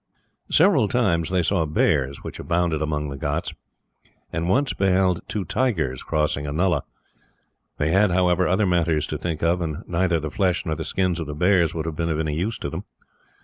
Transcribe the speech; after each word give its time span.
Several 0.49 0.87
times 0.87 1.29
they 1.29 1.43
saw 1.43 1.63
bears, 1.67 2.23
which 2.23 2.39
abounded 2.39 2.81
among 2.81 3.09
the 3.09 3.17
ghauts, 3.19 3.53
and 4.33 4.49
once 4.49 4.73
beheld 4.73 5.21
two 5.27 5.45
tigers 5.45 6.01
crossing 6.01 6.47
a 6.47 6.51
nullah. 6.51 6.85
They 7.77 7.91
had, 7.91 8.09
however, 8.09 8.47
other 8.47 8.65
matters 8.65 9.05
to 9.05 9.19
think 9.19 9.43
of, 9.43 9.61
and 9.61 9.83
neither 9.87 10.19
the 10.19 10.31
flesh 10.31 10.65
nor 10.65 10.73
the 10.73 10.85
skins 10.85 11.19
of 11.19 11.27
the 11.27 11.35
bears 11.35 11.75
would 11.75 11.85
have 11.85 11.95
been 11.97 12.09
of 12.09 12.19
any 12.19 12.33
use 12.33 12.57
to 12.57 12.69
them. 12.71 12.83